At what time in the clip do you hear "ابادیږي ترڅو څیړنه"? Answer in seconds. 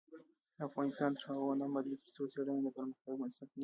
1.69-2.59